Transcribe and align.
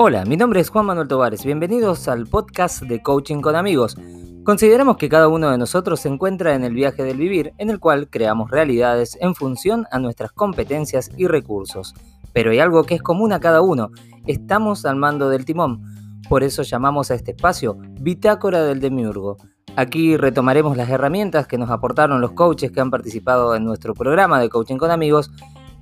Hola, 0.00 0.24
mi 0.24 0.36
nombre 0.36 0.60
es 0.60 0.70
Juan 0.70 0.86
Manuel 0.86 1.08
Tovares. 1.08 1.44
Bienvenidos 1.44 2.06
al 2.06 2.28
podcast 2.28 2.82
de 2.82 3.02
Coaching 3.02 3.40
con 3.40 3.56
Amigos. 3.56 3.96
Consideramos 4.44 4.96
que 4.96 5.08
cada 5.08 5.26
uno 5.26 5.50
de 5.50 5.58
nosotros 5.58 5.98
se 5.98 6.08
encuentra 6.08 6.54
en 6.54 6.62
el 6.62 6.72
viaje 6.72 7.02
del 7.02 7.18
vivir, 7.18 7.52
en 7.58 7.68
el 7.68 7.80
cual 7.80 8.08
creamos 8.08 8.50
realidades 8.50 9.18
en 9.20 9.34
función 9.34 9.86
a 9.90 9.98
nuestras 9.98 10.30
competencias 10.30 11.10
y 11.16 11.26
recursos. 11.26 11.94
Pero 12.32 12.52
hay 12.52 12.60
algo 12.60 12.84
que 12.84 12.94
es 12.94 13.02
común 13.02 13.32
a 13.32 13.40
cada 13.40 13.60
uno. 13.60 13.90
Estamos 14.28 14.86
al 14.86 14.94
mando 14.94 15.28
del 15.30 15.44
timón. 15.44 15.82
Por 16.28 16.44
eso 16.44 16.62
llamamos 16.62 17.10
a 17.10 17.16
este 17.16 17.32
espacio 17.32 17.76
Bitácora 18.00 18.62
del 18.62 18.78
Demiurgo. 18.78 19.36
Aquí 19.78 20.16
retomaremos 20.16 20.76
las 20.76 20.90
herramientas 20.90 21.46
que 21.46 21.56
nos 21.56 21.70
aportaron 21.70 22.20
los 22.20 22.32
coaches 22.32 22.72
que 22.72 22.80
han 22.80 22.90
participado 22.90 23.54
en 23.54 23.64
nuestro 23.64 23.94
programa 23.94 24.40
de 24.40 24.48
Coaching 24.48 24.76
con 24.76 24.90
Amigos 24.90 25.30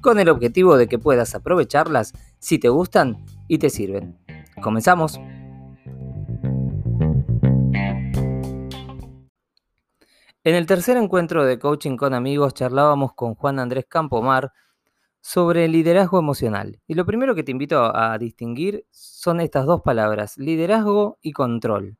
con 0.03 0.19
el 0.19 0.29
objetivo 0.29 0.77
de 0.77 0.87
que 0.87 0.99
puedas 0.99 1.35
aprovecharlas 1.35 2.13
si 2.39 2.59
te 2.59 2.69
gustan 2.69 3.25
y 3.49 3.57
te 3.57 3.71
sirven. 3.71 4.19
Comenzamos. 4.61 5.19
En 10.45 10.55
el 10.55 10.67
tercer 10.67 10.99
encuentro 10.99 11.47
de 11.47 11.59
coaching 11.59 11.97
con 11.97 12.13
amigos 12.13 12.53
charlábamos 12.53 13.15
con 13.15 13.35
Juan 13.35 13.59
Andrés 13.59 13.87
Campomar 13.89 14.53
sobre 15.23 15.69
liderazgo 15.69 16.19
emocional. 16.19 16.83
Y 16.87 16.93
lo 16.93 17.07
primero 17.07 17.35
que 17.35 17.45
te 17.45 17.53
invito 17.53 17.97
a 17.97 18.19
distinguir 18.19 18.85
son 18.91 19.41
estas 19.41 19.65
dos 19.65 19.81
palabras, 19.81 20.37
liderazgo 20.37 21.17
y 21.23 21.33
control. 21.33 21.97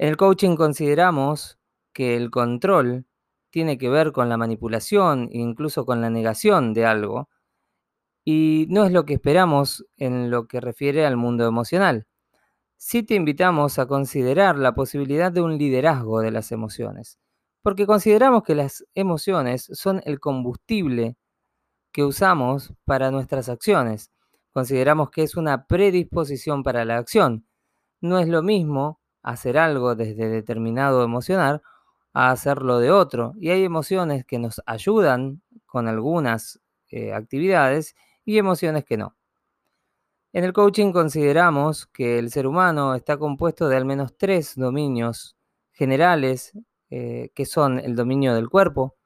En 0.00 0.08
el 0.08 0.16
coaching 0.16 0.56
consideramos 0.56 1.58
que 1.92 2.16
el 2.16 2.30
control 2.30 3.04
tiene 3.50 3.76
que 3.76 3.90
ver 3.90 4.12
con 4.12 4.30
la 4.30 4.38
manipulación 4.38 5.28
incluso 5.30 5.84
con 5.84 6.00
la 6.00 6.08
negación 6.08 6.72
de 6.72 6.86
algo, 6.86 7.28
y 8.24 8.64
no 8.70 8.86
es 8.86 8.92
lo 8.92 9.04
que 9.04 9.12
esperamos 9.12 9.84
en 9.98 10.30
lo 10.30 10.46
que 10.46 10.58
refiere 10.58 11.04
al 11.04 11.18
mundo 11.18 11.46
emocional. 11.46 12.06
Sí 12.78 13.02
te 13.02 13.14
invitamos 13.14 13.78
a 13.78 13.84
considerar 13.84 14.56
la 14.56 14.74
posibilidad 14.74 15.30
de 15.30 15.42
un 15.42 15.58
liderazgo 15.58 16.20
de 16.20 16.30
las 16.30 16.50
emociones, 16.50 17.18
porque 17.60 17.84
consideramos 17.84 18.42
que 18.42 18.54
las 18.54 18.86
emociones 18.94 19.68
son 19.74 20.00
el 20.06 20.18
combustible 20.18 21.18
que 21.92 22.04
usamos 22.04 22.72
para 22.86 23.10
nuestras 23.10 23.50
acciones. 23.50 24.10
Consideramos 24.54 25.10
que 25.10 25.24
es 25.24 25.36
una 25.36 25.66
predisposición 25.66 26.62
para 26.62 26.86
la 26.86 26.96
acción. 26.96 27.46
No 28.00 28.18
es 28.18 28.28
lo 28.28 28.42
mismo 28.42 28.99
hacer 29.22 29.58
algo 29.58 29.94
desde 29.94 30.28
determinado 30.28 31.04
emocional 31.04 31.62
a 32.12 32.30
hacerlo 32.30 32.78
de 32.78 32.90
otro. 32.90 33.34
Y 33.38 33.50
hay 33.50 33.64
emociones 33.64 34.24
que 34.24 34.38
nos 34.38 34.60
ayudan 34.66 35.42
con 35.66 35.88
algunas 35.88 36.60
eh, 36.90 37.12
actividades 37.12 37.94
y 38.24 38.38
emociones 38.38 38.84
que 38.84 38.96
no. 38.96 39.16
En 40.32 40.44
el 40.44 40.52
coaching 40.52 40.92
consideramos 40.92 41.86
que 41.86 42.18
el 42.18 42.30
ser 42.30 42.46
humano 42.46 42.94
está 42.94 43.16
compuesto 43.16 43.68
de 43.68 43.76
al 43.76 43.84
menos 43.84 44.16
tres 44.16 44.54
dominios 44.56 45.36
generales, 45.72 46.52
eh, 46.90 47.30
que 47.34 47.46
son 47.46 47.80
el 47.80 47.96
dominio 47.96 48.34
del 48.34 48.48
cuerpo, 48.48 48.96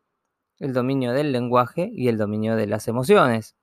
el 0.59 0.73
dominio 0.73 1.12
del 1.12 1.33
lenguaje 1.33 1.91
y 1.95 2.09
el 2.09 2.19
dominio 2.19 2.57
de 2.57 2.67
las 2.67 2.89
emociones. 2.89 3.57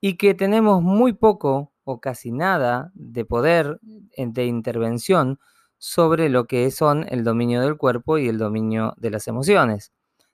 Y 0.00 0.16
que 0.16 0.34
tenemos 0.34 0.82
muy 0.82 1.12
poco 1.12 1.71
o 1.84 2.00
casi 2.00 2.32
nada 2.32 2.90
de 2.94 3.24
poder 3.24 3.80
eh, 4.16 4.26
de 4.28 4.46
intervención 4.46 5.38
sobre 5.78 6.28
lo 6.28 6.46
que 6.46 6.70
son 6.70 7.06
el 7.08 7.24
dominio 7.24 7.60
del 7.60 7.76
cuerpo 7.76 8.18
y 8.18 8.28
el 8.28 8.38
dominio 8.38 8.94
de 8.96 9.10
las 9.10 9.28
emociones 9.28 9.92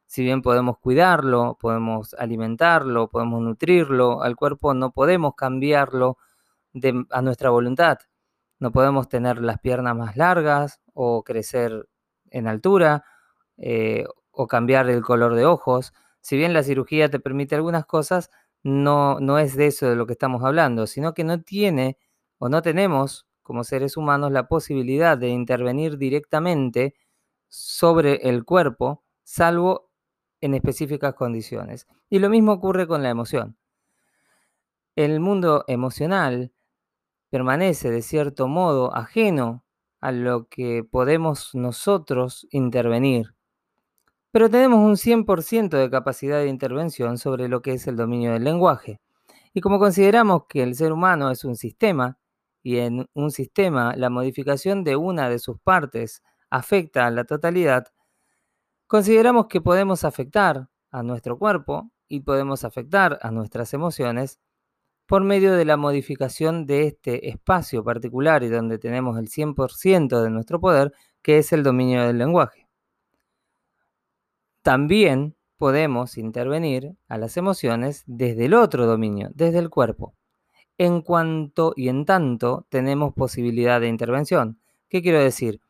si 0.08 0.22
bien 0.24 0.40
podemos 0.40 0.78
cuidarlo, 0.78 1.58
podemos 1.60 2.14
alimentarlo, 2.14 3.08
podemos 3.10 3.42
nutrirlo, 3.42 4.22
al 4.22 4.36
cuerpo 4.36 4.72
no 4.72 4.90
podemos 4.90 5.34
cambiarlo 5.36 6.16
a 7.10 7.22
nuestra 7.22 7.50
voluntad. 7.50 7.98
No 8.58 8.72
podemos 8.72 9.08
tener 9.08 9.42
las 9.42 9.60
piernas 9.60 9.94
más 9.94 10.16
largas 10.16 10.80
o 10.94 11.22
crecer 11.24 11.88
en 12.30 12.48
altura 12.48 13.04
eh, 13.58 14.06
o 14.30 14.46
cambiar 14.46 14.88
el 14.88 15.02
color 15.02 15.34
de 15.34 15.44
ojos. 15.44 15.92
Si 16.22 16.38
bien 16.38 16.54
la 16.54 16.62
cirugía 16.62 17.10
te 17.10 17.20
permite 17.20 17.54
algunas 17.54 17.84
cosas, 17.84 18.30
no, 18.62 19.20
no 19.20 19.38
es 19.38 19.56
de 19.56 19.66
eso 19.66 19.88
de 19.88 19.96
lo 19.96 20.06
que 20.06 20.12
estamos 20.12 20.42
hablando, 20.44 20.86
sino 20.86 21.14
que 21.14 21.24
no 21.24 21.42
tiene 21.42 21.98
o 22.38 22.48
no 22.48 22.62
tenemos 22.62 23.26
como 23.42 23.64
seres 23.64 23.96
humanos 23.96 24.30
la 24.32 24.48
posibilidad 24.48 25.16
de 25.16 25.28
intervenir 25.28 25.96
directamente 25.98 26.94
sobre 27.48 28.28
el 28.28 28.44
cuerpo, 28.44 29.04
salvo 29.24 29.90
en 30.40 30.54
específicas 30.54 31.14
condiciones. 31.14 31.86
Y 32.10 32.18
lo 32.18 32.28
mismo 32.28 32.52
ocurre 32.52 32.86
con 32.86 33.02
la 33.02 33.10
emoción. 33.10 33.56
El 34.96 35.20
mundo 35.20 35.64
emocional 35.66 36.52
permanece 37.30 37.90
de 37.90 38.02
cierto 38.02 38.48
modo 38.48 38.94
ajeno 38.94 39.64
a 40.00 40.12
lo 40.12 40.48
que 40.48 40.84
podemos 40.84 41.54
nosotros 41.54 42.46
intervenir. 42.50 43.37
Pero 44.30 44.50
tenemos 44.50 44.80
un 44.80 44.96
100% 44.96 45.76
de 45.76 45.90
capacidad 45.90 46.38
de 46.38 46.48
intervención 46.48 47.18
sobre 47.18 47.48
lo 47.48 47.62
que 47.62 47.72
es 47.74 47.86
el 47.86 47.96
dominio 47.96 48.32
del 48.32 48.44
lenguaje. 48.44 49.00
Y 49.54 49.60
como 49.60 49.78
consideramos 49.78 50.44
que 50.48 50.62
el 50.62 50.74
ser 50.74 50.92
humano 50.92 51.30
es 51.30 51.44
un 51.44 51.56
sistema, 51.56 52.18
y 52.62 52.78
en 52.78 53.08
un 53.14 53.30
sistema 53.30 53.94
la 53.96 54.10
modificación 54.10 54.84
de 54.84 54.96
una 54.96 55.30
de 55.30 55.38
sus 55.38 55.58
partes 55.60 56.22
afecta 56.50 57.06
a 57.06 57.10
la 57.10 57.24
totalidad, 57.24 57.86
Consideramos 58.88 59.48
que 59.48 59.60
podemos 59.60 60.02
afectar 60.02 60.70
a 60.90 61.02
nuestro 61.02 61.38
cuerpo 61.38 61.90
y 62.08 62.20
podemos 62.20 62.64
afectar 62.64 63.18
a 63.20 63.30
nuestras 63.30 63.74
emociones 63.74 64.40
por 65.06 65.24
medio 65.24 65.54
de 65.54 65.66
la 65.66 65.76
modificación 65.76 66.66
de 66.66 66.86
este 66.86 67.28
espacio 67.28 67.84
particular 67.84 68.44
y 68.44 68.48
donde 68.48 68.78
tenemos 68.78 69.18
el 69.18 69.28
100% 69.28 70.22
de 70.22 70.30
nuestro 70.30 70.58
poder, 70.60 70.94
que 71.22 71.38
es 71.38 71.52
el 71.52 71.64
dominio 71.64 72.06
del 72.06 72.18
lenguaje. 72.18 72.67
También 74.68 75.34
podemos 75.56 76.18
intervenir 76.18 76.94
a 77.08 77.16
las 77.16 77.38
emociones 77.38 78.02
desde 78.04 78.44
el 78.44 78.52
otro 78.52 78.84
dominio, 78.84 79.30
desde 79.32 79.60
el 79.60 79.70
cuerpo, 79.70 80.14
en 80.76 81.00
cuanto 81.00 81.72
y 81.74 81.88
en 81.88 82.04
tanto 82.04 82.66
tenemos 82.68 83.14
posibilidad 83.14 83.80
de 83.80 83.88
intervención. 83.88 84.60
¿Qué 84.90 85.00
quiero 85.00 85.20
decir? 85.20 85.62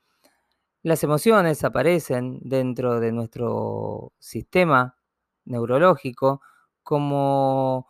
Las 0.83 1.05
emociones 1.05 1.63
aparecen 1.63 2.41
dentro 2.43 2.99
de 2.99 3.13
nuestro 3.13 4.15
sistema 4.19 4.97
neurológico 5.45 6.41
como 6.83 7.87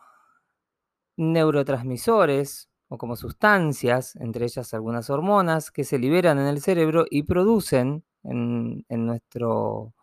neurotransmisores 1.17 2.69
o 2.89 2.99
como 2.99 3.17
sustancias, 3.17 4.15
entre 4.17 4.45
ellas 4.45 4.75
algunas 4.75 5.09
hormonas, 5.09 5.71
que 5.71 5.85
se 5.85 5.99
liberan 5.99 6.39
en 6.39 6.49
el 6.49 6.61
cerebro 6.61 7.07
y 7.11 7.23
producen 7.23 8.05
en, 8.25 8.85
en 8.91 9.07
nuestro 9.07 9.95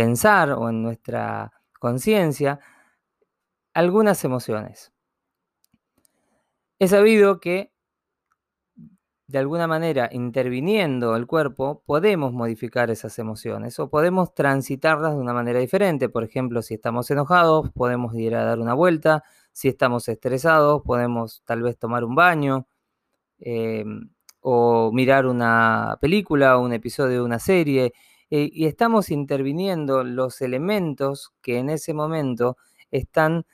pensar 0.00 0.52
o 0.52 0.70
en 0.70 0.82
nuestra 0.82 1.52
conciencia 1.78 2.58
algunas 3.74 4.24
emociones. 4.24 4.92
He 6.78 6.88
sabido 6.88 7.38
que 7.38 7.70
de 9.26 9.38
alguna 9.38 9.66
manera 9.66 10.08
interviniendo 10.10 11.14
el 11.16 11.26
cuerpo, 11.26 11.82
podemos 11.84 12.32
modificar 12.32 12.90
esas 12.90 13.18
emociones 13.18 13.78
o 13.78 13.90
podemos 13.90 14.32
transitarlas 14.34 15.12
de 15.14 15.20
una 15.20 15.34
manera 15.34 15.60
diferente. 15.60 16.08
Por 16.08 16.24
ejemplo, 16.24 16.62
si 16.62 16.74
estamos 16.74 17.10
enojados, 17.10 17.70
podemos 17.70 18.14
ir 18.14 18.34
a 18.36 18.44
dar 18.44 18.58
una 18.58 18.72
vuelta. 18.72 19.22
Si 19.52 19.68
estamos 19.68 20.08
estresados, 20.08 20.80
podemos 20.82 21.42
tal 21.44 21.60
vez 21.60 21.78
tomar 21.78 22.04
un 22.04 22.14
baño 22.14 22.66
em, 23.38 24.10
o 24.40 24.92
mirar 24.92 25.26
una 25.26 25.98
película 26.00 26.56
o 26.56 26.62
un 26.64 26.72
episodio 26.72 27.16
de 27.16 27.22
una 27.22 27.38
serie. 27.38 27.92
Eh, 28.30 28.48
y 28.52 28.66
estamos 28.66 29.10
interviniendo 29.10 30.04
los 30.04 30.40
elementos 30.40 31.32
que 31.42 31.58
en 31.58 31.68
ese 31.70 31.94
momento 31.94 32.56
están 32.92 33.44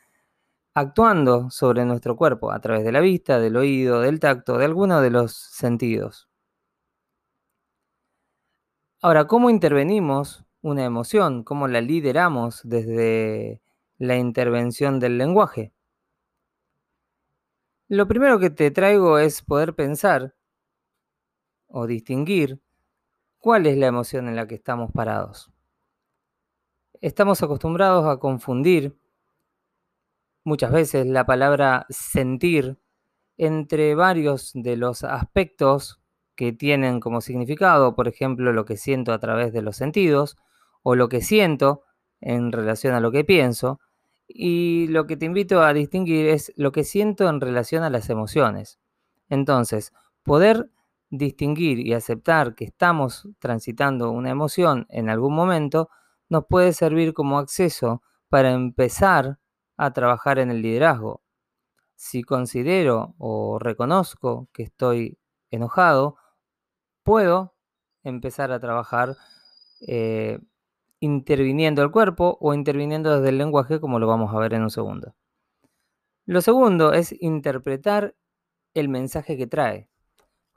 actuando 0.75 1.51
sobre 1.51 1.85
nuestro 1.87 2.17
cuerpo 2.17 2.53
a 2.53 2.61
través 2.61 2.85
de 2.85 2.93
la 2.93 3.01
vista, 3.01 3.41
del 3.41 3.57
oído, 3.57 4.01
del 4.03 4.21
tacto, 4.21 4.59
de 4.59 4.67
alguno 4.67 5.01
de 5.01 5.11
los 5.11 5.33
sentidos. 5.35 6.29
Ahora, 9.01 9.27
¿cómo 9.27 9.49
intervenimos 9.51 10.45
una 10.61 10.85
emoción? 10.85 11.45
¿Cómo 11.45 11.69
la 11.69 11.81
lideramos 11.81 12.61
desde 12.65 13.63
la 13.99 14.17
intervención 14.17 15.01
del 15.01 15.17
lenguaje? 15.17 15.73
Lo 17.89 18.07
primero 18.07 18.39
que 18.39 18.51
te 18.51 18.71
traigo 18.71 19.19
es 19.19 19.43
poder 19.43 19.75
pensar 19.75 20.35
o 21.69 21.87
distinguir 21.87 22.61
cuál 23.47 23.65
es 23.67 23.79
la 23.79 23.87
emoción 23.87 24.27
en 24.27 24.35
la 24.35 24.49
que 24.49 24.57
estamos 24.57 24.91
parados. 24.91 25.53
Estamos 27.01 27.45
acostumbrados 27.45 28.05
a 28.05 28.17
confundir 28.17 28.99
muchas 30.43 30.73
veces 30.73 31.07
la 31.07 31.27
palabra 31.27 31.87
sentir 31.89 32.77
entre 33.37 33.95
varios 33.95 34.51
de 34.53 34.77
los 34.77 35.05
aspectos 35.05 36.01
que 36.35 36.53
tienen 36.53 36.99
como 36.99 37.21
significado, 37.21 37.95
por 37.95 38.09
ejemplo, 38.09 38.53
lo 38.53 38.65
que 38.65 38.77
siento 38.77 39.13
a 39.13 39.21
través 39.21 39.53
de 39.53 39.63
los 39.63 39.77
sentidos 39.77 40.37
o 40.83 40.97
lo 40.97 41.09
que 41.09 41.21
siento 41.21 41.85
en 42.21 42.51
relación 42.51 42.95
a 42.95 43.01
lo 43.01 43.13
que 43.13 43.23
pienso 43.23 43.79
y 44.27 44.89
lo 44.89 45.07
que 45.07 45.17
te 45.17 45.27
invito 45.27 45.63
a 45.63 45.73
distinguir 45.73 46.27
es 46.27 46.53
lo 46.57 46.73
que 46.73 46.83
siento 46.83 47.29
en 47.29 47.41
relación 47.41 47.85
a 47.85 47.91
las 47.91 48.11
emociones. 48.11 48.81
Entonces, 49.29 49.93
poder 50.25 50.69
distinguir 51.11 51.79
y 51.79 51.93
aceptar 51.93 52.55
que 52.55 52.65
estamos 52.65 53.29
transitando 53.39 54.11
una 54.11 54.31
emoción 54.31 54.87
en 54.89 55.09
algún 55.09 55.35
momento 55.35 55.89
nos 56.29 56.47
puede 56.47 56.73
servir 56.73 57.13
como 57.13 57.39
acceso 57.39 58.03
para 58.29 58.53
empezar 58.53 59.39
a 59.77 59.93
trabajar 59.93 60.39
en 60.39 60.51
el 60.51 60.63
liderazgo. 60.63 61.23
Si 61.95 62.23
considero 62.23 63.15
o 63.19 63.59
reconozco 63.59 64.49
que 64.53 64.65
estoy 64.65 65.19
enojado, 65.51 66.17
puedo 67.05 67.55
empezar 68.03 68.53
a 68.53 68.61
trabajar 68.61 69.17
eh, 69.87 70.39
interviniendo 71.01 71.83
el 71.83 71.91
cuerpo 71.91 72.37
o 72.41 72.55
interviniendo 72.55 73.15
desde 73.15 73.31
el 73.31 73.39
lenguaje, 73.39 73.81
como 73.81 73.99
lo 73.99 74.07
vamos 74.07 74.35
a 74.35 74.39
ver 74.39 74.55
en 74.55 74.63
un 74.63 74.71
segundo. 74.71 75.15
Lo 76.25 76.41
segundo 76.41 76.93
es 76.93 77.15
interpretar 77.21 78.17
el 78.75 78.89
mensaje 78.89 79.37
que 79.37 79.47
trae. 79.47 79.89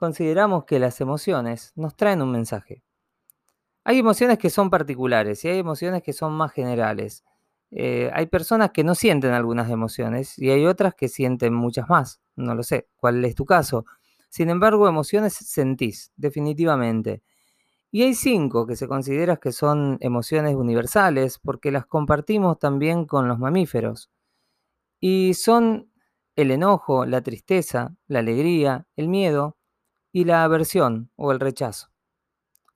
Consideramos 0.00 0.64
que 0.64 0.78
las 0.78 1.02
emociones 1.02 1.74
nos 1.76 1.94
traen 1.94 2.22
un 2.22 2.32
mensaje. 2.32 2.82
Hay 3.84 3.98
emociones 3.98 4.38
que 4.38 4.48
son 4.48 4.70
particulares 4.70 5.44
y 5.44 5.48
hay 5.48 5.58
emociones 5.58 6.02
que 6.02 6.14
son 6.14 6.32
más 6.32 6.52
generales. 6.52 7.22
Eh, 7.70 8.10
hay 8.14 8.24
personas 8.24 8.70
que 8.70 8.82
no 8.82 8.94
sienten 8.94 9.32
algunas 9.32 9.68
emociones 9.68 10.38
y 10.38 10.48
hay 10.48 10.64
otras 10.64 10.94
que 10.94 11.08
sienten 11.08 11.52
muchas 11.52 11.90
más. 11.90 12.22
No 12.34 12.54
lo 12.54 12.62
sé, 12.62 12.88
cuál 12.96 13.22
es 13.26 13.34
tu 13.34 13.44
caso. 13.44 13.84
Sin 14.30 14.48
embargo, 14.48 14.88
emociones 14.88 15.34
sentís, 15.34 16.12
definitivamente. 16.16 17.22
Y 17.90 18.04
hay 18.04 18.14
cinco 18.14 18.66
que 18.66 18.76
se 18.76 18.88
consideran 18.88 19.36
que 19.36 19.52
son 19.52 19.98
emociones 20.00 20.54
universales 20.54 21.38
porque 21.38 21.70
las 21.70 21.84
compartimos 21.84 22.58
también 22.58 23.04
con 23.04 23.28
los 23.28 23.38
mamíferos. 23.38 24.10
Y 24.98 25.34
son 25.34 25.92
el 26.36 26.52
enojo, 26.52 27.04
la 27.04 27.20
tristeza, 27.20 27.94
la 28.06 28.20
alegría, 28.20 28.86
el 28.96 29.08
miedo 29.08 29.58
y 30.12 30.24
la 30.24 30.44
aversión 30.44 31.10
o 31.16 31.32
el 31.32 31.40
rechazo 31.40 31.88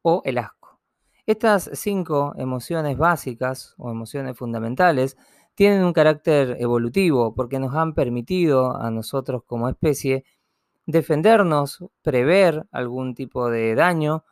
o 0.03 0.23
el 0.25 0.39
asco. 0.39 0.81
Estas 1.27 1.71
cinco 1.73 2.35
emociones 2.37 2.99
básicas 2.99 3.75
o 3.79 3.91
emociones 3.91 4.37
fundamentales 4.37 5.17
tienen 5.55 5.85
un 5.85 5.93
carácter 5.93 6.57
evolutivo 6.61 7.35
porque 7.35 7.59
nos 7.59 7.75
han 7.75 7.95
permitido 7.95 8.77
a 8.77 8.91
nosotros 8.91 9.43
como 9.47 9.69
especie 9.69 10.25
defendernos, 10.87 11.83
prever 12.03 12.67
algún 12.71 13.15
tipo 13.15 13.49
de 13.49 13.75
daño 13.75 14.25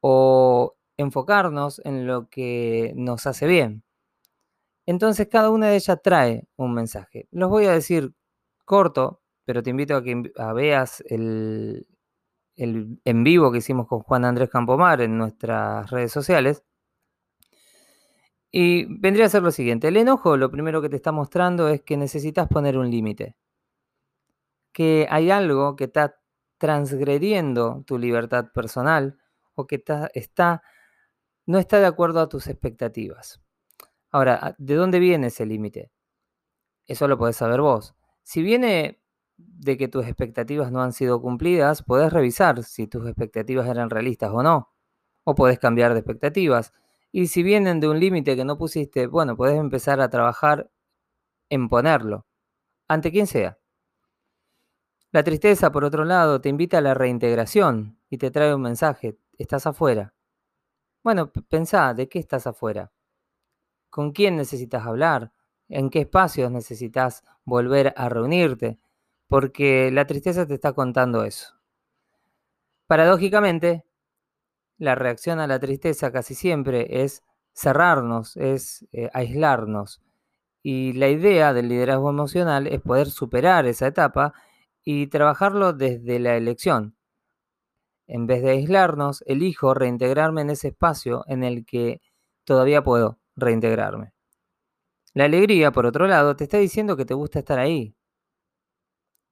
o 0.00 0.76
enfocarnos 0.96 1.80
en 1.84 2.06
lo 2.06 2.28
que 2.28 2.92
nos 2.94 3.26
hace 3.26 3.46
bien. 3.46 3.82
Entonces 4.86 5.28
cada 5.28 5.50
una 5.50 5.68
de 5.68 5.76
ellas 5.76 5.98
trae 6.02 6.48
un 6.56 6.74
mensaje. 6.74 7.26
Los 7.32 7.50
voy 7.50 7.66
a 7.66 7.72
decir 7.72 8.14
corto, 8.64 9.22
pero 9.44 9.62
te 9.62 9.70
invito 9.70 9.96
a 9.96 10.02
que 10.02 10.30
veas 10.54 11.02
el, 11.08 11.86
el 12.60 13.00
en 13.04 13.24
vivo 13.24 13.50
que 13.52 13.58
hicimos 13.58 13.86
con 13.86 14.00
Juan 14.00 14.24
Andrés 14.24 14.50
Campomar 14.50 15.00
en 15.00 15.16
nuestras 15.18 15.90
redes 15.90 16.12
sociales. 16.12 16.64
Y 18.52 18.86
vendría 19.00 19.26
a 19.26 19.28
ser 19.28 19.42
lo 19.42 19.52
siguiente, 19.52 19.88
el 19.88 19.96
enojo 19.96 20.36
lo 20.36 20.50
primero 20.50 20.82
que 20.82 20.88
te 20.88 20.96
está 20.96 21.12
mostrando 21.12 21.68
es 21.68 21.82
que 21.82 21.96
necesitas 21.96 22.48
poner 22.48 22.76
un 22.78 22.90
límite, 22.90 23.36
que 24.72 25.06
hay 25.08 25.30
algo 25.30 25.76
que 25.76 25.84
está 25.84 26.20
transgrediendo 26.58 27.84
tu 27.86 27.96
libertad 27.96 28.52
personal 28.52 29.18
o 29.54 29.66
que 29.66 29.82
está, 30.14 30.62
no 31.46 31.58
está 31.58 31.80
de 31.80 31.86
acuerdo 31.86 32.20
a 32.20 32.28
tus 32.28 32.48
expectativas. 32.48 33.40
Ahora, 34.10 34.54
¿de 34.58 34.74
dónde 34.74 34.98
viene 34.98 35.28
ese 35.28 35.46
límite? 35.46 35.92
Eso 36.86 37.08
lo 37.08 37.16
podés 37.16 37.36
saber 37.36 37.60
vos. 37.60 37.94
Si 38.22 38.42
viene 38.42 38.99
de 39.46 39.76
que 39.76 39.88
tus 39.88 40.06
expectativas 40.06 40.72
no 40.72 40.82
han 40.82 40.92
sido 40.92 41.20
cumplidas, 41.20 41.82
podés 41.82 42.12
revisar 42.12 42.62
si 42.62 42.86
tus 42.86 43.06
expectativas 43.06 43.68
eran 43.68 43.90
realistas 43.90 44.30
o 44.32 44.42
no. 44.42 44.70
O 45.24 45.34
podés 45.34 45.58
cambiar 45.58 45.92
de 45.92 46.00
expectativas. 46.00 46.72
Y 47.12 47.26
si 47.26 47.42
vienen 47.42 47.80
de 47.80 47.88
un 47.88 48.00
límite 48.00 48.36
que 48.36 48.44
no 48.44 48.56
pusiste, 48.58 49.06
bueno, 49.06 49.36
podés 49.36 49.58
empezar 49.58 50.00
a 50.00 50.10
trabajar 50.10 50.70
en 51.50 51.68
ponerlo, 51.68 52.26
ante 52.88 53.10
quien 53.10 53.26
sea. 53.26 53.58
La 55.12 55.24
tristeza, 55.24 55.72
por 55.72 55.84
otro 55.84 56.04
lado, 56.04 56.40
te 56.40 56.48
invita 56.48 56.78
a 56.78 56.82
la 56.82 56.94
reintegración 56.94 57.98
y 58.08 58.18
te 58.18 58.30
trae 58.30 58.54
un 58.54 58.62
mensaje 58.62 59.18
estás 59.40 59.66
afuera. 59.66 60.14
Bueno, 61.02 61.32
pensá, 61.48 61.94
¿de 61.94 62.08
qué 62.08 62.18
estás 62.18 62.46
afuera? 62.46 62.92
¿Con 63.88 64.12
quién 64.12 64.36
necesitas 64.36 64.86
hablar? 64.86 65.32
¿En 65.68 65.88
qué 65.88 66.00
espacios 66.00 66.50
necesitas 66.50 67.24
volver 67.44 67.94
a 67.96 68.08
reunirte? 68.10 68.78
Porque 69.30 69.90
la 69.90 70.06
tristeza 70.06 70.46
te 70.46 70.52
está 70.52 70.74
contando 70.74 71.24
eso. 71.24 71.54
Paradójicamente, 72.86 73.86
la 74.76 74.94
reacción 74.94 75.40
a 75.40 75.46
la 75.46 75.58
tristeza 75.58 76.12
casi 76.12 76.34
siempre 76.34 77.02
es 77.02 77.22
cerrarnos, 77.54 78.36
es 78.36 78.86
eh, 78.92 79.08
aislarnos. 79.14 80.02
Y 80.62 80.92
la 80.92 81.08
idea 81.08 81.54
del 81.54 81.68
liderazgo 81.68 82.10
emocional 82.10 82.66
es 82.66 82.82
poder 82.82 83.08
superar 83.08 83.64
esa 83.66 83.86
etapa 83.86 84.34
y 84.84 85.06
trabajarlo 85.06 85.72
desde 85.72 86.18
la 86.18 86.36
elección, 86.36 86.96
en 88.12 88.26
vez 88.26 88.42
de 88.42 88.50
aislarnos, 88.50 89.22
elijo 89.24 89.72
reintegrarme 89.72 90.42
en 90.42 90.50
ese 90.50 90.68
espacio 90.68 91.22
en 91.28 91.44
el 91.44 91.64
que 91.64 92.00
todavía 92.42 92.82
puedo 92.82 93.20
reintegrarme. 93.36 94.12
La 95.14 95.26
alegría, 95.26 95.70
por 95.70 95.86
otro 95.86 96.08
lado, 96.08 96.34
te 96.34 96.42
está 96.42 96.58
diciendo 96.58 96.96
que 96.96 97.04
te 97.04 97.14
gusta 97.14 97.38
estar 97.38 97.60
ahí, 97.60 97.94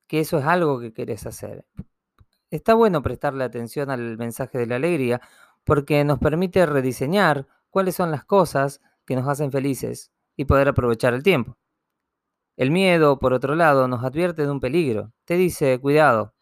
que 0.09 0.21
eso 0.21 0.39
es 0.39 0.45
algo 0.45 0.81
que 0.81 0.93
querés 0.93 1.27
hacer. 1.27 1.65
Está 2.51 2.75
bueno 2.75 3.03
prestarle 3.03 3.45
atención 3.45 3.91
al 3.91 4.17
mensaje 4.17 4.59
de 4.59 4.67
la 4.67 4.77
alegría 4.77 5.21
porque 5.65 6.03
nos 6.03 6.19
permite 6.19 6.65
rediseñar 6.67 7.47
cuáles 7.71 7.95
son 7.95 8.11
las 8.11 8.25
cosas 8.25 8.81
que 9.05 9.15
nos 9.15 9.29
hacen 9.29 9.53
felices 9.53 10.11
y 10.35 10.47
poder 10.47 10.69
aprovechar 10.69 11.15
el 11.15 11.23
tiempo. 11.23 11.57
El 12.57 12.71
miedo, 12.71 13.19
por 13.19 13.35
otro 13.35 13.55
lado, 13.55 13.87
nos 13.87 14.03
advierte 14.03 14.43
de 14.43 14.51
un 14.51 14.61
peligro. 14.61 15.13
Te 15.25 15.35
dice, 15.35 15.79
cuidado, 15.79 16.35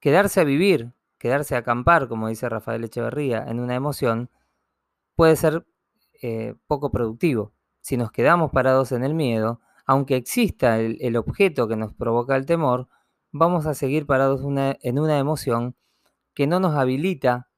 quedarse 0.00 0.40
a 0.40 0.44
vivir, 0.44 0.92
quedarse 1.18 1.54
a 1.54 1.58
acampar, 1.58 2.08
como 2.08 2.28
dice 2.28 2.48
Rafael 2.48 2.84
Echeverría, 2.84 3.44
en 3.48 3.60
una 3.60 3.76
emoción, 3.76 4.28
puede 5.14 5.36
ser 5.36 5.64
eh, 6.20 6.54
poco 6.66 6.90
productivo. 6.90 7.52
Si 7.80 7.96
nos 7.96 8.10
quedamos 8.10 8.50
parados 8.50 8.92
en 8.92 9.04
el 9.04 9.14
miedo, 9.14 9.60
aunque 9.86 10.16
exista 10.16 10.78
el, 10.78 11.16
objeto 11.16 11.68
que 11.68 11.76
nos 11.76 11.94
provoca 11.94 12.36
el 12.36 12.46
temor, 12.46 12.88
vamos 13.30 13.66
a 13.66 13.74
seguir 13.74 14.06
parados 14.06 14.42
en 14.42 14.98
una 14.98 15.18
emoción 15.18 15.76
que 16.34 16.46
no 16.46 16.60
nos 16.60 16.74
habilita 16.74 17.48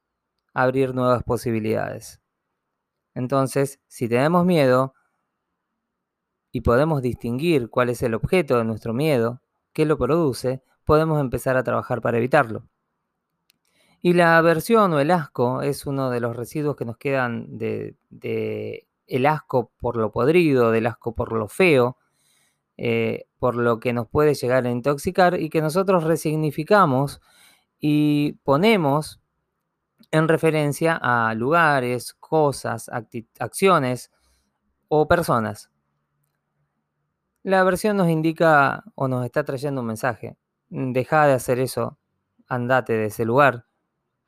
a 0.53 0.63
abrir 0.63 0.93
nuevas 0.93 1.23
posibilidades. 1.23 2.21
Entonces, 3.13 3.79
si 3.87 4.09
tenemos 4.09 4.45
miedo 4.45 4.93
y 6.51 6.61
podemos 6.61 7.01
distinguir 7.01 7.69
cuál 7.69 7.89
es 7.89 8.01
el 8.03 8.13
objeto 8.13 8.57
de 8.57 8.65
nuestro 8.65 8.93
miedo, 8.93 9.41
qué 9.73 9.85
lo 9.85 9.97
produce, 9.97 10.63
podemos 10.85 11.19
empezar 11.19 11.57
a 11.57 11.63
trabajar 11.63 12.01
para 12.01 12.17
evitarlo. 12.17 12.67
Y 14.01 14.13
la 14.13 14.37
aversión 14.37 14.93
o 14.93 14.99
el 14.99 15.11
asco 15.11 15.63
es 15.63 15.87
uno 15.87 16.11
de 16.11 16.19
los 16.19 16.35
residuos 16.35 16.75
que 16.75 16.85
nos 16.85 16.97
quedan 16.97 17.57
de, 17.57 17.95
el 19.07 19.25
asco 19.25 19.71
por 19.79 19.97
lo 19.97 20.11
podrido, 20.11 20.71
del 20.71 20.85
asco 20.85 21.15
por 21.15 21.33
lo 21.33 21.47
feo, 21.47 21.97
eh, 22.77 23.27
por 23.39 23.55
lo 23.55 23.79
que 23.79 23.93
nos 23.93 24.07
puede 24.07 24.33
llegar 24.33 24.65
a 24.65 24.71
intoxicar 24.71 25.39
y 25.39 25.49
que 25.49 25.61
nosotros 25.61 26.03
resignificamos 26.03 27.21
y 27.79 28.33
ponemos 28.43 29.21
en 30.11 30.27
referencia 30.27 30.99
a 31.01 31.33
lugares, 31.33 32.13
cosas, 32.13 32.89
acciones 33.39 34.11
o 34.87 35.07
personas. 35.07 35.69
La 37.43 37.59
aversión 37.59 37.97
nos 37.97 38.09
indica 38.09 38.83
o 38.95 39.07
nos 39.07 39.23
está 39.23 39.43
trayendo 39.43 39.81
un 39.81 39.87
mensaje. 39.87 40.37
Mm, 40.69 40.93
deja 40.93 41.27
de 41.27 41.33
hacer 41.33 41.59
eso, 41.59 41.97
andate 42.47 42.93
de 42.93 43.05
ese 43.05 43.25
lugar, 43.25 43.65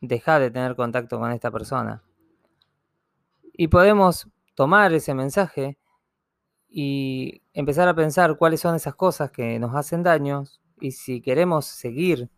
deja 0.01 0.39
de 0.39 0.51
tener 0.51 0.75
contacto 0.75 1.19
con 1.19 1.31
esta 1.31 1.51
persona. 1.51 2.03
Y 3.53 3.69
podemos 3.69 4.29
tomar 4.53 4.93
ese 4.93 5.13
mensaje 5.15 5.77
y 6.69 7.41
empezar 7.53 7.87
a 7.87 7.95
pensar 7.95 8.37
cuáles 8.37 8.59
son 8.59 8.75
esas 8.75 8.95
cosas 8.95 9.31
que 9.31 9.57
nos 9.59 9.75
hacen 9.75 10.03
daño 10.03 10.43
y 10.79 10.91
si 10.91 11.21
queremos 11.21 11.65
seguir 11.65 12.29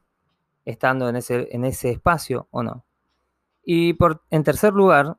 estando 0.65 1.09
en 1.09 1.15
ese, 1.15 1.47
en 1.51 1.65
ese 1.65 1.89
espacio 1.91 2.47
o 2.51 2.63
no. 2.63 2.85
Y 3.63 3.93
por, 3.93 4.23
en 4.29 4.43
tercer 4.43 4.73
lugar, 4.73 5.17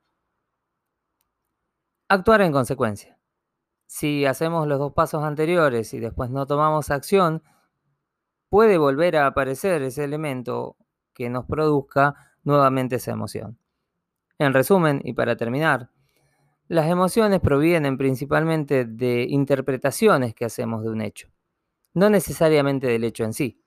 actuar 2.09 2.43
en 2.43 2.53
consecuencia. 2.53 3.19
Si 3.87 4.25
hacemos 4.25 4.67
los 4.67 4.79
dos 4.79 4.93
pasos 4.93 5.25
anteriores 5.25 5.93
y 5.95 6.01
después 6.01 6.31
no 6.31 6.47
tomamos 6.47 6.91
acción, 6.91 7.43
puede 8.49 8.79
volver 8.79 9.17
a 9.17 9.27
aparecer 9.27 9.83
ese 9.83 10.05
elemento 10.05 10.77
que 11.15 11.29
nos 11.29 11.45
produzca 11.47 12.15
nuevamente 12.45 12.97
esa 12.97 13.13
emoción. 13.13 13.59
En 14.39 14.55
resumen, 14.55 15.01
y 15.05 15.13
para 15.13 15.37
terminar, 15.37 15.91
Las 16.71 16.89
emociones 16.89 17.41
provienen 17.41 17.99
principalmente 17.99 18.85
de 18.85 19.27
interpretaciones 19.29 20.37
que 20.37 20.45
hacemos 20.45 20.85
de 20.85 20.91
un 20.91 21.01
hecho, 21.01 21.27
no 21.95 22.09
necesariamente 22.11 22.87
del 22.87 23.03
hecho 23.03 23.25
en 23.25 23.33
sí. 23.33 23.61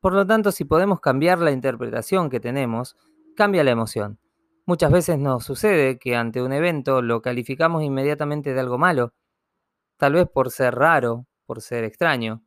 Por 0.00 0.14
lo 0.14 0.26
tanto, 0.26 0.52
si 0.52 0.64
podemos 0.64 1.00
cambiar 1.00 1.38
la 1.38 1.50
interpretación 1.50 2.30
que 2.30 2.40
tenemos, 2.40 2.96
cambia 3.36 3.62
la 3.62 3.72
emoción. 3.72 4.18
Muchas 4.64 4.90
veces 4.90 5.18
nos 5.18 5.44
sucede 5.44 5.98
que 5.98 6.16
ante 6.16 6.40
un 6.40 6.54
evento 6.54 7.02
lo 7.02 7.20
calificamos 7.20 7.82
inmediatamente 7.82 8.54
de 8.54 8.60
algo 8.60 8.78
malo, 8.78 9.12
tal 9.98 10.14
vez 10.14 10.26
por 10.32 10.50
ser 10.50 10.76
raro, 10.76 11.26
por 11.44 11.60
ser 11.60 11.84
extraño. 11.84 12.42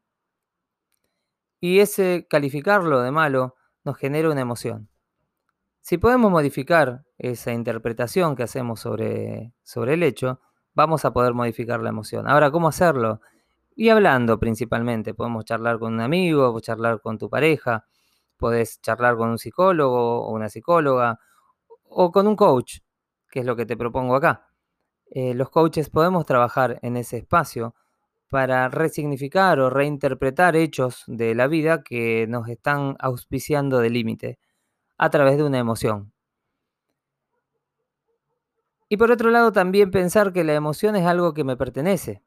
Y 1.60 1.82
ese 1.82 2.26
calificarlo 2.28 3.02
de 3.02 3.12
malo 3.12 3.54
nos 3.84 3.96
genera 3.96 4.32
una 4.32 4.42
emoción. 4.42 4.90
Si 5.86 5.98
podemos 5.98 6.32
modificar 6.32 7.04
esa 7.18 7.52
interpretación 7.52 8.38
que 8.38 8.44
hacemos 8.44 8.80
sobre, 8.80 9.52
sobre 9.64 9.96
el 9.96 10.04
hecho, 10.04 10.40
vamos 10.74 11.04
a 11.04 11.12
poder 11.12 11.34
modificar 11.34 11.82
la 11.82 11.90
emoción. 11.90 12.26
Ahora, 12.26 12.52
¿cómo 12.52 12.70
hacerlo? 12.70 13.20
Y 13.76 13.90
hablando 13.90 14.40
principalmente, 14.40 15.14
podemos 15.14 15.44
charlar 15.44 15.80
con 15.80 15.96
un 15.96 16.00
amigo, 16.00 16.58
charlar 16.62 17.02
con 17.02 17.18
tu 17.18 17.30
pareja, 17.30 17.86
podés 18.38 18.80
charlar 18.80 19.18
con 19.18 19.32
un 19.32 19.38
psicólogo 19.38 20.26
o 20.26 20.32
una 20.32 20.48
psicóloga 20.48 21.20
o 21.90 22.14
con 22.14 22.28
un 22.28 22.38
coach, 22.38 22.78
que 23.30 23.42
es 23.42 23.46
lo 23.46 23.58
que 23.58 23.66
te 23.66 23.76
propongo 23.76 24.16
acá. 24.16 24.48
Eh, 25.12 25.34
los 25.34 25.50
coaches 25.50 25.90
podemos 25.90 26.26
trabajar 26.26 26.80
en 26.82 26.96
ese 26.96 27.18
espacio 27.18 27.76
para 28.30 28.70
resignificar 28.70 29.60
o 29.60 29.70
reinterpretar 29.70 30.56
hechos 30.56 31.04
de 31.08 31.36
la 31.36 31.48
vida 31.48 31.84
que 31.84 32.26
nos 32.30 32.48
están 32.48 32.96
auspiciando 33.00 33.80
de 33.80 33.90
límite 33.90 34.40
a 35.04 35.10
través 35.10 35.36
de 35.36 35.44
una 35.44 35.60
emoción. 35.60 36.14
Y 38.88 38.96
por 38.96 39.12
otro 39.12 39.32
lado, 39.32 39.52
también 39.52 39.92
pensar 39.92 40.32
que 40.32 40.46
la 40.46 40.54
emoción 40.54 40.96
es 40.96 41.06
algo 41.06 41.34
que 41.34 41.44
me 41.44 41.58
pertenece. 41.58 42.24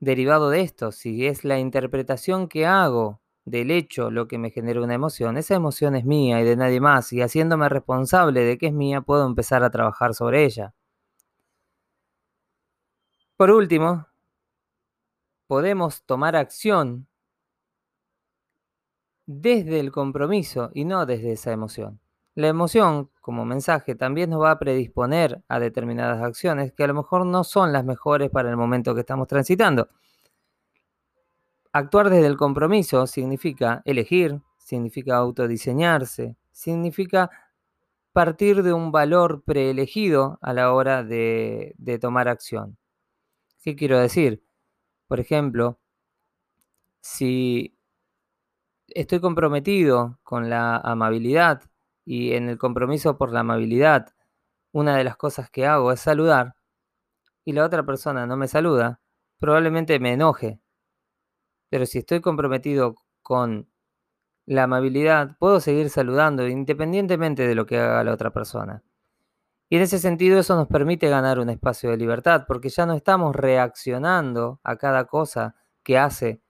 Derivado 0.00 0.48
de 0.48 0.62
esto, 0.62 0.90
si 0.90 1.26
es 1.26 1.44
la 1.44 1.58
interpretación 1.58 2.48
que 2.48 2.64
hago 2.64 3.20
del 3.44 3.70
hecho 3.70 4.10
lo 4.10 4.26
que 4.26 4.38
me 4.38 4.48
genera 4.50 4.80
una 4.80 4.94
emoción, 4.94 5.36
esa 5.36 5.54
emoción 5.54 5.94
es 5.94 6.06
mía 6.06 6.40
y 6.40 6.44
de 6.44 6.56
nadie 6.56 6.80
más, 6.80 7.12
y 7.12 7.20
haciéndome 7.20 7.68
responsable 7.68 8.40
de 8.40 8.56
que 8.56 8.68
es 8.68 8.72
mía, 8.72 9.02
puedo 9.02 9.26
empezar 9.26 9.62
a 9.62 9.70
trabajar 9.70 10.14
sobre 10.14 10.46
ella. 10.46 10.72
Por 13.36 13.50
último, 13.50 14.06
podemos 15.46 16.04
tomar 16.04 16.36
acción 16.36 17.06
desde 19.40 19.80
el 19.80 19.90
compromiso 19.92 20.70
y 20.74 20.84
no 20.84 21.06
desde 21.06 21.32
esa 21.32 21.52
emoción. 21.52 22.00
La 22.34 22.48
emoción, 22.48 23.10
como 23.20 23.44
mensaje, 23.44 23.94
también 23.94 24.30
nos 24.30 24.42
va 24.42 24.52
a 24.52 24.58
predisponer 24.58 25.42
a 25.48 25.60
determinadas 25.60 26.22
acciones 26.22 26.72
que 26.72 26.84
a 26.84 26.86
lo 26.86 26.94
mejor 26.94 27.26
no 27.26 27.44
son 27.44 27.72
las 27.72 27.84
mejores 27.84 28.30
para 28.30 28.48
el 28.48 28.56
momento 28.56 28.94
que 28.94 29.00
estamos 29.00 29.28
transitando. 29.28 29.88
Actuar 31.72 32.10
desde 32.10 32.26
el 32.26 32.36
compromiso 32.36 33.06
significa 33.06 33.82
elegir, 33.84 34.40
significa 34.58 35.16
autodiseñarse, 35.16 36.36
significa 36.50 37.30
partir 38.12 38.62
de 38.62 38.72
un 38.72 38.92
valor 38.92 39.42
preelegido 39.44 40.38
a 40.42 40.52
la 40.52 40.72
hora 40.72 41.02
de, 41.02 41.74
de 41.78 41.98
tomar 41.98 42.28
acción. 42.28 42.78
¿Qué 43.62 43.76
quiero 43.76 43.98
decir? 43.98 44.42
Por 45.06 45.20
ejemplo, 45.20 45.78
si 47.00 47.76
estoy 48.88 49.20
comprometido 49.20 50.18
con 50.22 50.50
la 50.50 50.76
amabilidad 50.76 51.62
y 52.04 52.32
en 52.32 52.48
el 52.48 52.58
compromiso 52.58 53.16
por 53.16 53.32
la 53.32 53.40
amabilidad, 53.40 54.08
una 54.72 54.96
de 54.96 55.04
las 55.04 55.16
cosas 55.16 55.50
que 55.50 55.66
hago 55.66 55.92
es 55.92 56.00
saludar 56.00 56.54
y 57.44 57.52
la 57.52 57.64
otra 57.64 57.84
persona 57.84 58.26
no 58.26 58.36
me 58.36 58.48
saluda, 58.48 59.00
probablemente 59.38 59.98
me 59.98 60.12
enoje. 60.12 60.60
Pero 61.68 61.86
si 61.86 61.98
estoy 61.98 62.20
comprometido 62.20 62.94
con 63.22 63.68
la 64.46 64.64
amabilidad, 64.64 65.36
puedo 65.38 65.60
seguir 65.60 65.90
saludando 65.90 66.46
independientemente 66.46 67.46
de 67.46 67.54
lo 67.54 67.66
que 67.66 67.78
haga 67.78 68.04
la 68.04 68.12
otra 68.12 68.32
persona. 68.32 68.82
Y 69.68 69.76
en 69.76 69.82
ese 69.82 69.98
sentido 69.98 70.38
eso 70.38 70.54
nos 70.54 70.68
permite 70.68 71.08
ganar 71.08 71.38
un 71.38 71.48
espacio 71.48 71.90
de 71.90 71.96
libertad, 71.96 72.44
porque 72.46 72.68
ya 72.68 72.84
no 72.84 72.92
estamos 72.92 73.34
reaccionando 73.34 74.60
a 74.64 74.76
cada 74.76 75.06
cosa 75.06 75.56
que 75.82 75.96
hace 75.98 76.42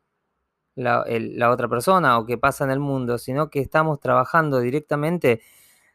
la, 0.75 1.51
otra 1.51 1.69
persona 1.69 2.19
o 2.19 2.27
que 2.27 2.39
pasa 2.39 2.65
en 2.65 2.71
el 2.71 2.81
mundo, 2.81 3.19
sino 3.19 3.51
que 3.51 3.61
estamos 3.61 4.01
trabajando 4.01 4.61
directamente 4.61 5.41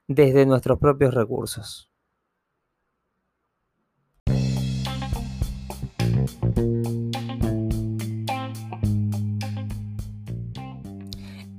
desde 0.08 0.46
nuestros 0.46 0.80
propios 0.80 1.14
recursos. 1.14 1.90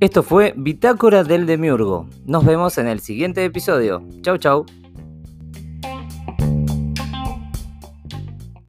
Esto 0.00 0.22
fue 0.22 0.54
Bitácora 0.56 1.24
del 1.24 1.44
Demiurgo. 1.46 2.06
Nos 2.24 2.44
vemos 2.44 2.78
en 2.78 2.86
el 2.86 3.00
siguiente 3.00 3.44
episodio. 3.44 4.06
Chau 4.22 4.38
chau. 4.38 4.64